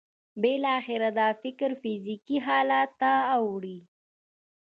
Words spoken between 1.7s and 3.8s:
فزیکي حالت ته اوړي